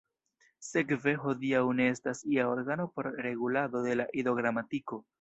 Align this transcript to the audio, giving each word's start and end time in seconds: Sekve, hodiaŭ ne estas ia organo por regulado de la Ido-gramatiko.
Sekve, 0.67 1.13
hodiaŭ 1.25 1.61
ne 1.81 1.87
estas 1.97 2.23
ia 2.33 2.49
organo 2.57 2.91
por 2.97 3.13
regulado 3.29 3.87
de 3.89 3.99
la 4.03 4.13
Ido-gramatiko. 4.25 5.05